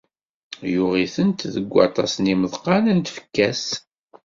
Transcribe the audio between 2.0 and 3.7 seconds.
n yimeḍqan n tfekka-s.